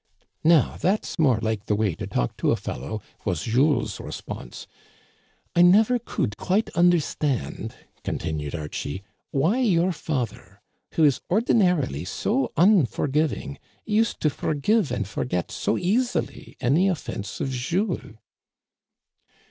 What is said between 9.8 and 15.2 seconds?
father, who is ordinarily so unforgiving, used to forgive and